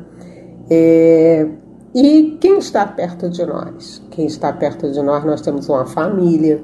É, 0.70 1.48
e 1.93 2.38
quem 2.39 2.57
está 2.57 2.86
perto 2.86 3.29
de 3.29 3.45
nós? 3.45 4.01
Quem 4.12 4.25
está 4.25 4.51
perto 4.53 4.91
de 4.91 5.01
nós, 5.01 5.24
nós 5.25 5.41
temos 5.41 5.67
uma 5.67 5.86
família, 5.86 6.62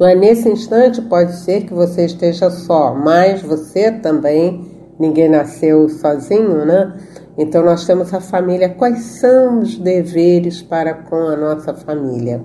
não 0.00 0.06
é 0.08 0.14
nesse 0.14 0.48
instante 0.48 1.02
pode 1.02 1.36
ser 1.36 1.64
que 1.64 1.74
você 1.74 2.06
esteja 2.06 2.48
só, 2.48 2.94
mas 2.94 3.42
você 3.42 3.92
também, 3.92 4.66
ninguém 4.98 5.28
nasceu 5.28 5.90
sozinho, 5.90 6.64
né? 6.64 6.94
Então 7.36 7.62
nós 7.62 7.86
temos 7.86 8.12
a 8.14 8.18
família. 8.18 8.70
Quais 8.70 8.98
são 9.20 9.60
os 9.60 9.76
deveres 9.76 10.62
para 10.62 10.94
com 10.94 11.16
a 11.16 11.36
nossa 11.36 11.74
família? 11.74 12.42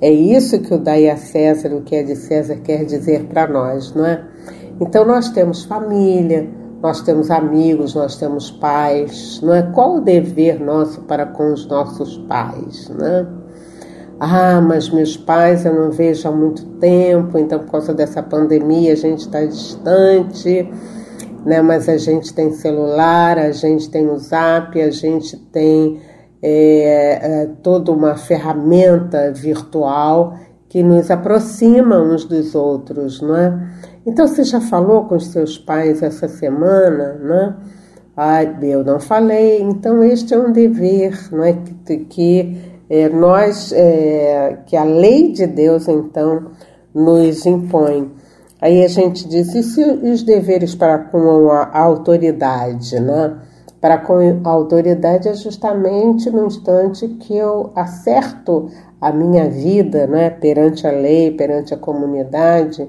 É 0.00 0.08
isso 0.08 0.60
que 0.60 0.72
o 0.72 0.78
Dai 0.78 1.10
a 1.10 1.16
César, 1.16 1.74
o 1.74 1.82
que 1.82 1.96
é 1.96 2.04
de 2.04 2.14
César, 2.14 2.54
quer 2.62 2.84
dizer 2.84 3.24
para 3.24 3.48
nós, 3.48 3.92
não 3.92 4.06
é? 4.06 4.22
Então 4.80 5.04
nós 5.04 5.30
temos 5.30 5.64
família, 5.64 6.48
nós 6.86 7.02
temos 7.02 7.32
amigos, 7.32 7.96
nós 7.96 8.16
temos 8.16 8.48
pais, 8.48 9.40
não 9.42 9.52
é? 9.52 9.60
Qual 9.60 9.96
o 9.96 10.00
dever 10.00 10.60
nosso 10.60 11.00
para 11.00 11.26
com 11.26 11.52
os 11.52 11.66
nossos 11.66 12.16
pais, 12.28 12.88
né? 12.90 13.26
Ah, 14.20 14.60
mas 14.60 14.88
meus 14.88 15.16
pais 15.16 15.66
eu 15.66 15.74
não 15.74 15.90
vejo 15.90 16.28
há 16.28 16.30
muito 16.30 16.64
tempo, 16.78 17.36
então 17.38 17.58
por 17.58 17.72
causa 17.72 17.92
dessa 17.92 18.22
pandemia 18.22 18.92
a 18.92 18.96
gente 18.96 19.22
está 19.22 19.44
distante, 19.44 20.70
né? 21.44 21.60
Mas 21.60 21.88
a 21.88 21.96
gente 21.96 22.32
tem 22.32 22.52
celular, 22.52 23.36
a 23.36 23.50
gente 23.50 23.90
tem 23.90 24.08
o 24.08 24.16
zap, 24.16 24.80
a 24.80 24.90
gente 24.92 25.36
tem 25.36 26.00
é, 26.40 27.42
é, 27.42 27.46
toda 27.64 27.90
uma 27.90 28.16
ferramenta 28.16 29.32
virtual 29.32 30.34
que 30.68 30.84
nos 30.84 31.10
aproxima 31.10 31.98
uns 31.98 32.24
dos 32.24 32.54
outros, 32.54 33.20
não 33.20 33.36
é? 33.36 33.70
Então 34.06 34.26
você 34.26 34.44
já 34.44 34.60
falou 34.60 35.04
com 35.04 35.16
os 35.16 35.26
seus 35.28 35.58
pais 35.58 36.02
essa 36.02 36.28
semana, 36.28 37.14
né? 37.14 37.56
ah, 38.16 38.42
eu 38.62 38.82
não 38.82 38.98
falei, 38.98 39.60
então 39.60 40.02
este 40.02 40.32
é 40.32 40.38
um 40.38 40.50
dever, 40.50 41.28
não 41.30 41.44
é 41.44 41.52
que, 41.84 41.98
que 41.98 42.58
é, 42.88 43.08
nós, 43.10 43.72
é, 43.72 44.60
que 44.64 44.74
a 44.74 44.84
lei 44.84 45.32
de 45.32 45.46
Deus 45.46 45.86
então 45.86 46.52
nos 46.94 47.44
impõe. 47.44 48.10
Aí 48.62 48.82
a 48.82 48.88
gente 48.88 49.28
diz, 49.28 49.54
e 49.54 49.62
se 49.62 49.84
os 49.84 50.22
deveres 50.22 50.74
para 50.74 50.98
com 50.98 51.50
a, 51.50 51.64
a 51.64 51.80
autoridade, 51.80 52.98
né? 52.98 53.36
Para 53.78 53.98
com 53.98 54.18
a 54.42 54.48
autoridade 54.48 55.28
é 55.28 55.34
justamente 55.34 56.30
no 56.30 56.46
instante 56.46 57.06
que 57.06 57.36
eu 57.36 57.70
acerto 57.74 58.70
a 58.98 59.12
minha 59.12 59.50
vida, 59.50 60.06
né? 60.06 60.30
Perante 60.30 60.86
a 60.86 60.90
lei, 60.90 61.30
perante 61.32 61.74
a 61.74 61.76
comunidade, 61.76 62.88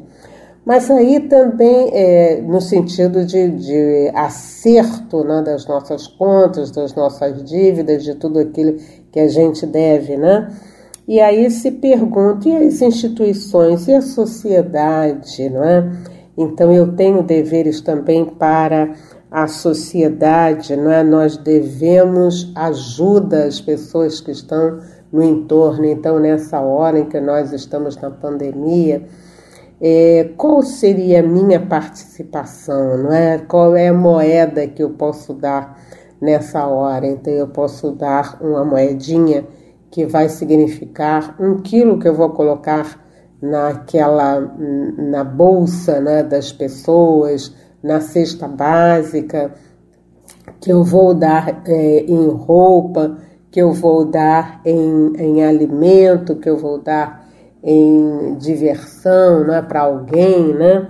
mas 0.67 0.91
aí 0.91 1.21
também 1.21 1.91
é, 1.93 2.41
no 2.41 2.59
sentido 2.59 3.25
de, 3.25 3.51
de 3.51 4.11
acerto 4.13 5.23
né, 5.23 5.41
das 5.41 5.65
nossas 5.65 6.07
contas, 6.07 6.71
das 6.71 6.93
nossas 6.93 7.41
dívidas, 7.41 8.03
de 8.03 8.13
tudo 8.15 8.39
aquilo 8.39 8.75
que 9.09 9.17
a 9.17 9.29
gente 9.29 9.65
deve, 9.65 10.17
né? 10.17 10.53
E 11.07 11.21
aí 11.21 11.49
se 11.49 11.71
pergunta, 11.71 12.49
e 12.49 12.57
as 12.57 12.81
instituições, 12.81 13.87
e 13.87 13.93
a 13.93 14.01
sociedade, 14.01 15.49
não 15.49 15.63
é? 15.63 15.89
Então 16.37 16.69
eu 16.73 16.93
tenho 16.97 17.23
deveres 17.23 17.79
também 17.79 18.25
para 18.25 18.93
a 19.31 19.47
sociedade, 19.47 20.75
não 20.75 20.91
é? 20.91 21.01
Nós 21.01 21.37
devemos 21.37 22.51
ajuda 22.53 23.45
às 23.45 23.61
pessoas 23.61 24.19
que 24.19 24.31
estão 24.31 24.81
no 25.13 25.23
entorno. 25.23 25.85
Então, 25.85 26.19
nessa 26.19 26.59
hora 26.59 26.99
em 26.99 27.05
que 27.05 27.21
nós 27.21 27.53
estamos 27.53 27.95
na 27.95 28.11
pandemia, 28.11 29.07
é, 29.79 30.31
qual 30.35 30.63
seria 30.63 31.19
a 31.19 31.23
minha 31.23 31.59
participação, 31.59 32.97
não 32.97 33.13
é? 33.13 33.37
Qual 33.37 33.75
é 33.75 33.89
a 33.89 33.93
moeda 33.93 34.67
que 34.67 34.81
eu 34.81 34.91
posso 34.91 35.33
dar 35.33 35.79
nessa 36.19 36.65
hora? 36.65 37.05
Então 37.05 37.31
eu 37.31 37.47
posso 37.47 37.91
dar 37.91 38.37
uma 38.41 38.65
moedinha 38.65 39.45
que 39.91 40.05
vai 40.05 40.29
significar 40.29 41.35
um 41.39 41.57
quilo 41.57 41.99
que 41.99 42.07
eu 42.07 42.15
vou 42.15 42.31
colocar 42.31 43.05
naquela 43.41 44.39
na 44.97 45.23
bolsa 45.23 46.01
né, 46.01 46.23
das 46.23 46.51
pessoas, 46.51 47.53
na 47.83 48.01
cesta 48.01 48.47
básica, 48.47 49.53
que 50.59 50.71
eu 50.71 50.83
vou 50.83 51.13
dar 51.13 51.61
é, 51.67 51.99
em 52.01 52.27
roupa, 52.29 53.17
que 53.51 53.61
eu 53.61 53.71
vou 53.71 54.05
dar 54.05 54.59
em, 54.65 55.13
em 55.17 55.43
alimento, 55.43 56.35
que 56.35 56.49
eu 56.49 56.57
vou 56.57 56.79
dar 56.79 57.26
em 57.63 58.35
diversão, 58.35 59.45
né, 59.45 59.61
para 59.61 59.81
alguém, 59.81 60.53
né? 60.53 60.87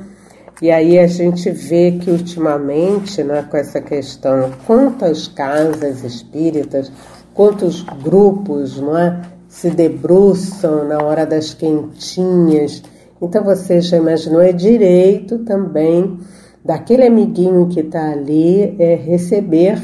E 0.62 0.72
aí 0.72 0.98
a 0.98 1.06
gente 1.06 1.52
vê 1.52 1.92
que 1.92 2.10
ultimamente, 2.10 3.24
né, 3.24 3.46
com 3.50 3.58
essa 3.58 3.80
questão, 3.80 4.52
quantas 4.66 5.28
casas 5.28 6.04
espíritas, 6.04 6.92
quantos 7.34 7.84
grupos, 8.04 8.80
não 8.80 8.98
é, 8.98 9.22
se 9.48 9.70
debruçam 9.70 10.88
na 10.88 11.04
hora 11.04 11.26
das 11.26 11.54
quentinhas. 11.54 12.82
Então 13.22 13.44
você 13.44 13.82
já 13.82 13.98
imaginou, 13.98 14.42
é 14.42 14.52
direito 14.52 15.40
também 15.40 16.20
daquele 16.66 17.06
amiguinho 17.06 17.68
que 17.68 17.80
está 17.82 18.12
ali 18.12 18.76
é, 18.80 18.96
receber 18.96 19.80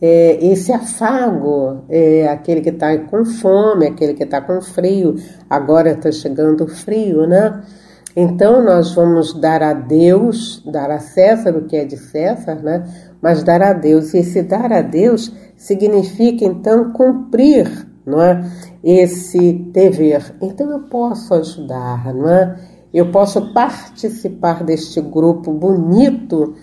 é, 0.00 0.38
esse 0.44 0.72
afago, 0.72 1.84
é, 1.88 2.28
aquele 2.28 2.60
que 2.60 2.70
está 2.70 2.96
com 2.98 3.24
fome, 3.24 3.86
aquele 3.86 4.14
que 4.14 4.24
está 4.24 4.40
com 4.40 4.60
frio, 4.60 5.16
agora 5.50 5.90
está 5.90 6.12
chegando 6.12 6.64
o 6.64 6.68
frio, 6.68 7.26
né? 7.26 7.62
Então 8.16 8.62
nós 8.64 8.94
vamos 8.94 9.34
dar 9.34 9.62
a 9.62 9.72
Deus, 9.72 10.62
dar 10.66 10.90
a 10.90 10.98
César 10.98 11.56
o 11.56 11.66
que 11.66 11.76
é 11.76 11.84
de 11.84 11.96
César, 11.96 12.56
né? 12.56 12.84
Mas 13.20 13.42
dar 13.42 13.62
a 13.62 13.72
Deus, 13.72 14.14
e 14.14 14.18
esse 14.18 14.42
dar 14.42 14.72
a 14.72 14.82
Deus 14.82 15.32
significa 15.56 16.44
então 16.44 16.92
cumprir, 16.92 17.86
não 18.06 18.22
é? 18.22 18.44
Esse 18.82 19.52
dever. 19.52 20.34
Então 20.40 20.70
eu 20.70 20.80
posso 20.80 21.34
ajudar, 21.34 22.14
não 22.14 22.28
é? 22.28 22.56
Eu 22.94 23.10
posso 23.10 23.52
participar 23.52 24.64
deste 24.64 25.00
grupo 25.00 25.52
bonito 25.52 26.54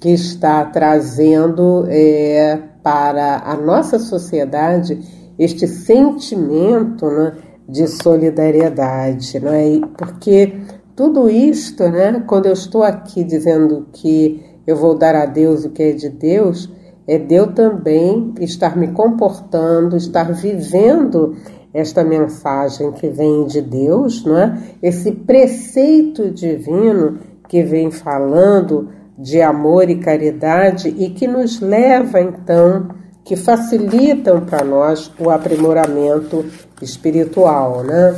que 0.00 0.10
está 0.10 0.64
trazendo 0.64 1.86
é, 1.88 2.67
para 2.82 3.38
a 3.44 3.56
nossa 3.56 3.98
sociedade 3.98 4.98
este 5.38 5.68
sentimento 5.68 7.06
né, 7.06 7.32
de 7.68 7.86
solidariedade, 7.86 9.38
não 9.38 9.52
é? 9.52 9.80
Porque 9.96 10.54
tudo 10.96 11.30
isto, 11.30 11.88
né, 11.88 12.24
quando 12.26 12.46
eu 12.46 12.52
estou 12.52 12.82
aqui 12.82 13.22
dizendo 13.22 13.86
que 13.92 14.42
eu 14.66 14.76
vou 14.76 14.96
dar 14.96 15.14
a 15.14 15.26
Deus 15.26 15.64
o 15.64 15.70
que 15.70 15.82
é 15.82 15.92
de 15.92 16.08
Deus, 16.08 16.68
é 17.06 17.18
de 17.18 17.34
eu 17.34 17.54
também 17.54 18.34
estar 18.40 18.76
me 18.76 18.88
comportando, 18.88 19.96
estar 19.96 20.32
vivendo 20.32 21.36
esta 21.72 22.02
mensagem 22.02 22.92
que 22.92 23.08
vem 23.08 23.46
de 23.46 23.62
Deus, 23.62 24.24
não 24.24 24.36
é? 24.36 24.58
Esse 24.82 25.12
preceito 25.12 26.30
divino 26.30 27.18
que 27.48 27.62
vem 27.62 27.90
falando 27.90 28.88
de 29.18 29.42
amor 29.42 29.90
e 29.90 29.96
caridade 29.96 30.88
e 30.96 31.10
que 31.10 31.26
nos 31.26 31.60
leva 31.60 32.20
então, 32.20 32.88
que 33.24 33.34
facilitam 33.34 34.42
para 34.42 34.64
nós 34.64 35.12
o 35.18 35.28
aprimoramento 35.28 36.46
espiritual, 36.80 37.82
né? 37.82 38.14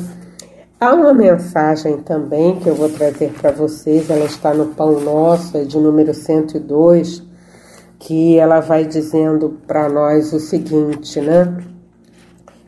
Há 0.78 0.94
uma 0.94 1.12
mensagem 1.12 1.98
também 1.98 2.56
que 2.56 2.68
eu 2.68 2.74
vou 2.74 2.88
trazer 2.88 3.32
para 3.32 3.50
vocês, 3.50 4.08
ela 4.08 4.24
está 4.24 4.52
no 4.54 4.66
Pão 4.68 5.00
Nosso, 5.00 5.56
é 5.56 5.64
de 5.64 5.78
número 5.78 6.14
102, 6.14 7.22
que 7.98 8.38
ela 8.38 8.60
vai 8.60 8.84
dizendo 8.86 9.58
para 9.66 9.88
nós 9.88 10.32
o 10.32 10.40
seguinte, 10.40 11.20
né? 11.20 11.58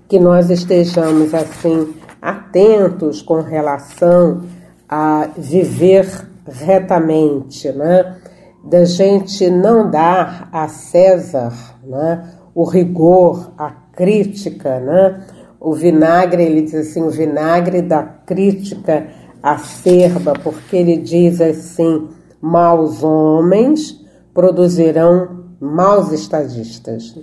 Que 0.08 0.18
nós 0.18 0.50
estejamos 0.50 1.32
assim 1.32 1.94
atentos 2.20 3.22
com 3.22 3.40
relação 3.40 4.42
a 4.88 5.28
viver 5.36 6.06
retamente, 6.46 7.70
né? 7.72 8.16
Da 8.64 8.84
gente 8.84 9.50
não 9.50 9.90
dar 9.90 10.48
a 10.52 10.68
César 10.68 11.52
né, 11.84 12.32
o 12.54 12.64
rigor, 12.64 13.52
a 13.58 13.70
crítica, 13.70 14.80
né? 14.80 15.26
O 15.58 15.74
vinagre, 15.74 16.42
ele 16.42 16.62
diz 16.62 16.74
assim, 16.74 17.02
o 17.02 17.10
vinagre 17.10 17.82
da 17.82 18.02
crítica 18.02 19.06
acerba, 19.42 20.32
porque 20.42 20.76
ele 20.76 20.96
diz 20.96 21.40
assim, 21.40 22.08
maus 22.40 23.02
homens 23.02 24.00
produzirão 24.34 25.44
maus 25.60 26.10
estadistas. 26.10 27.16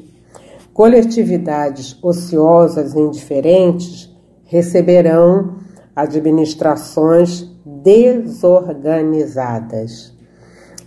Coletividades 0.73 1.97
ociosas 2.01 2.93
e 2.93 2.99
indiferentes 2.99 4.09
receberão 4.45 5.55
administrações 5.93 7.45
desorganizadas. 7.65 10.17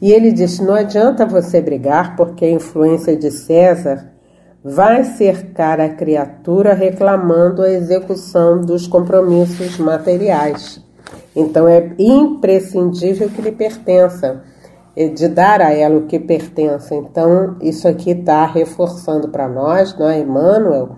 E 0.03 0.11
ele 0.11 0.33
diz: 0.33 0.59
não 0.59 0.75
adianta 0.75 1.25
você 1.25 1.63
brigar, 1.63 2.17
porque 2.17 2.45
a 2.45 2.51
influência 2.51 3.17
de 3.17 3.31
César 3.31 4.11
vai 4.65 5.05
cercar 5.05 5.81
a 5.81 5.89
criatura 5.89 6.75
reclamando 6.75 7.63
a 7.63 7.71
execução 7.71 8.61
dos 8.61 8.89
compromissos 8.89 9.79
materiais. 9.79 10.85
Então 11.35 11.69
é 11.69 11.95
imprescindível 11.99 13.31
que 13.31 13.41
lhe 13.41 13.53
pertença, 13.53 14.43
de 14.97 15.29
dar 15.29 15.63
a 15.63 15.73
ela 15.73 15.97
o 15.97 16.07
que 16.07 16.19
pertence. 16.19 16.95
Então, 16.95 17.57
isso 17.63 17.89
aqui 17.89 18.11
está 18.11 18.45
reforçando 18.45 19.29
para 19.29 19.49
nós, 19.49 19.97
não 19.99 20.09
é, 20.09 20.19
Emmanuel, 20.19 20.97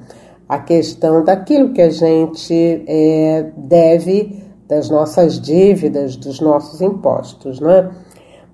a 0.48 0.58
questão 0.58 1.22
daquilo 1.22 1.72
que 1.72 1.80
a 1.80 1.90
gente 1.90 2.84
é, 2.88 3.52
deve, 3.56 4.42
das 4.66 4.90
nossas 4.90 5.40
dívidas, 5.40 6.16
dos 6.16 6.40
nossos 6.40 6.80
impostos, 6.80 7.60
não 7.60 7.70
é? 7.70 7.90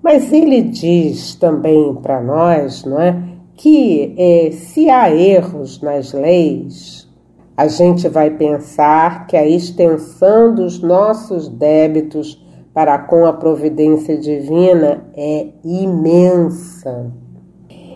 Mas 0.01 0.31
ele 0.33 0.61
diz 0.61 1.35
também 1.35 1.93
para 1.95 2.21
nós, 2.21 2.83
não 2.85 2.99
é, 2.99 3.21
que 3.55 4.15
é, 4.17 4.51
se 4.51 4.89
há 4.89 5.13
erros 5.13 5.81
nas 5.81 6.13
leis, 6.13 7.07
a 7.55 7.67
gente 7.67 8.07
vai 8.07 8.31
pensar 8.31 9.27
que 9.27 9.37
a 9.37 9.47
extensão 9.47 10.55
dos 10.55 10.81
nossos 10.81 11.47
débitos 11.47 12.43
para 12.73 12.97
com 12.97 13.25
a 13.25 13.33
providência 13.33 14.17
divina 14.17 15.05
é 15.15 15.49
imensa. 15.63 17.11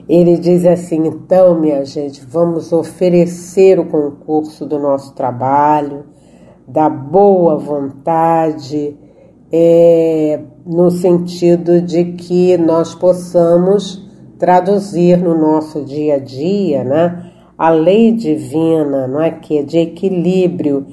Ele 0.07 0.37
diz 0.37 0.65
assim: 0.65 1.07
então, 1.07 1.59
minha 1.59 1.83
gente, 1.83 2.23
vamos 2.23 2.71
oferecer 2.71 3.79
o 3.79 3.85
concurso 3.85 4.65
do 4.65 4.77
nosso 4.77 5.15
trabalho, 5.15 6.05
da 6.67 6.87
boa 6.89 7.57
vontade, 7.57 8.95
é, 9.51 10.39
no 10.65 10.89
sentido 10.91 11.81
de 11.81 12.05
que 12.13 12.57
nós 12.57 12.95
possamos 12.95 14.03
traduzir 14.37 15.17
no 15.17 15.37
nosso 15.37 15.83
dia 15.83 16.15
a 16.15 16.19
dia, 16.19 16.83
né, 16.83 17.31
a 17.57 17.69
lei 17.69 18.11
divina, 18.11 19.07
não 19.07 19.21
é 19.21 19.31
que 19.31 19.59
é 19.59 19.63
de 19.63 19.77
equilíbrio. 19.77 20.85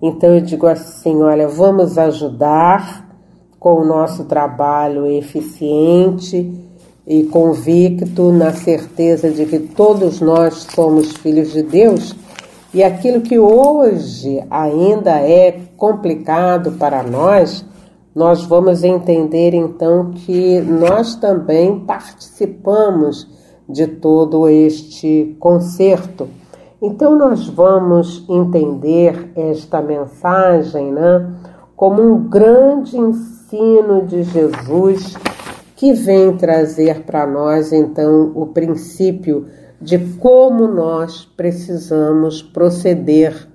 Então 0.00 0.34
eu 0.34 0.40
digo 0.40 0.66
assim, 0.66 1.22
olha, 1.22 1.48
vamos 1.48 1.98
ajudar 1.98 3.08
com 3.58 3.80
o 3.80 3.84
nosso 3.84 4.24
trabalho 4.24 5.06
eficiente 5.06 6.52
e 7.06 7.24
convicto 7.24 8.30
na 8.30 8.52
certeza 8.52 9.30
de 9.30 9.46
que 9.46 9.58
todos 9.58 10.20
nós 10.20 10.66
somos 10.74 11.12
filhos 11.16 11.52
de 11.52 11.62
Deus 11.62 12.14
e 12.74 12.82
aquilo 12.82 13.20
que 13.20 13.38
hoje 13.38 14.42
ainda 14.50 15.12
é 15.20 15.60
complicado 15.76 16.72
para 16.72 17.04
nós, 17.04 17.64
nós 18.14 18.44
vamos 18.44 18.84
entender 18.84 19.54
então 19.54 20.12
que 20.12 20.60
nós 20.60 21.16
também 21.16 21.80
participamos 21.80 23.28
de 23.68 23.86
todo 23.86 24.48
este 24.48 25.36
concerto. 25.40 26.28
Então 26.80 27.18
nós 27.18 27.48
vamos 27.48 28.24
entender 28.28 29.32
esta 29.34 29.80
mensagem, 29.82 30.92
né, 30.92 31.34
como 31.74 32.02
um 32.02 32.28
grande 32.28 32.96
ensino 32.96 34.06
de 34.06 34.22
Jesus 34.22 35.14
que 35.74 35.92
vem 35.92 36.36
trazer 36.36 37.02
para 37.02 37.26
nós 37.26 37.72
então 37.72 38.32
o 38.34 38.46
princípio 38.46 39.46
de 39.80 39.98
como 40.18 40.68
nós 40.68 41.24
precisamos 41.24 42.42
proceder 42.42 43.48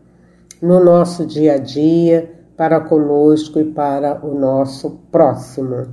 no 0.62 0.84
nosso 0.84 1.26
dia 1.26 1.54
a 1.54 1.58
dia 1.58 2.39
para 2.60 2.82
conosco 2.82 3.58
e 3.58 3.64
para 3.64 4.20
o 4.22 4.38
nosso 4.38 5.00
próximo. 5.10 5.88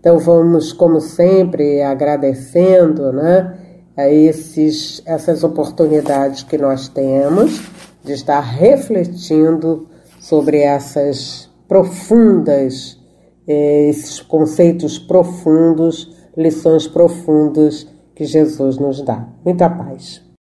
Então 0.00 0.18
vamos, 0.18 0.72
como 0.72 0.98
sempre, 0.98 1.82
agradecendo 1.82 3.12
né, 3.12 3.54
a 3.94 4.08
esses, 4.08 5.02
essas 5.04 5.44
oportunidades 5.44 6.42
que 6.42 6.56
nós 6.56 6.88
temos 6.88 7.60
de 8.02 8.14
estar 8.14 8.40
refletindo 8.40 9.88
sobre 10.18 10.60
essas 10.60 11.50
profundas 11.68 12.98
é, 13.46 13.90
esses 13.90 14.20
conceitos 14.20 14.98
profundos, 14.98 16.16
lições 16.34 16.86
profundas 16.86 17.86
que 18.14 18.24
Jesus 18.24 18.78
nos 18.78 19.02
dá. 19.02 19.28
Muita 19.44 19.68
paz. 19.68 20.29